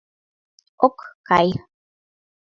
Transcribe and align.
Ок 0.85 0.97
кай. 1.27 1.47